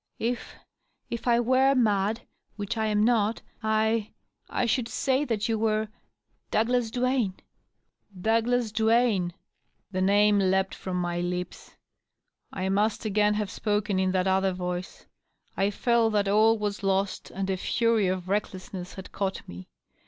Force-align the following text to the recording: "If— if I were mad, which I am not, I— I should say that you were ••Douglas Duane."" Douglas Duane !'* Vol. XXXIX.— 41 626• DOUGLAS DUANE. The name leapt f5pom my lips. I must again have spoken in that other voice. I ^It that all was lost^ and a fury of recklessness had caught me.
"If— 0.17 0.55
if 1.11 1.27
I 1.27 1.39
were 1.39 1.75
mad, 1.75 2.21
which 2.55 2.75
I 2.75 2.87
am 2.87 3.03
not, 3.03 3.43
I— 3.61 4.13
I 4.49 4.65
should 4.65 4.87
say 4.87 5.25
that 5.25 5.47
you 5.47 5.59
were 5.59 5.85
••Douglas 6.49 6.89
Duane."" 6.89 7.35
Douglas 8.31 8.71
Duane 8.71 9.29
!'* 8.71 9.29
Vol. 9.29 9.29
XXXIX.— 9.29 9.29
41 9.29 9.29
626• 9.29 9.33
DOUGLAS 9.61 9.71
DUANE. 9.91 9.91
The 9.91 10.01
name 10.01 10.39
leapt 10.39 10.75
f5pom 10.75 10.95
my 10.95 11.19
lips. 11.21 11.75
I 12.51 12.69
must 12.69 13.05
again 13.05 13.33
have 13.35 13.51
spoken 13.51 13.99
in 13.99 14.11
that 14.13 14.25
other 14.25 14.53
voice. 14.53 15.05
I 15.55 15.67
^It 15.67 16.11
that 16.13 16.27
all 16.27 16.57
was 16.57 16.79
lost^ 16.79 17.29
and 17.29 17.47
a 17.51 17.55
fury 17.57 18.07
of 18.07 18.27
recklessness 18.27 18.95
had 18.95 19.11
caught 19.11 19.47
me. 19.47 19.67